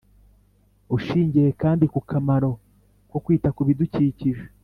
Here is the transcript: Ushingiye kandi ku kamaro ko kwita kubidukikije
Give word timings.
Ushingiye 0.95 1.49
kandi 1.61 1.83
ku 1.93 1.99
kamaro 2.09 2.51
ko 3.09 3.17
kwita 3.23 3.49
kubidukikije 3.55 4.43